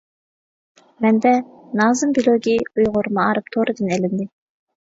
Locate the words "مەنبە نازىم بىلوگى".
1.05-2.57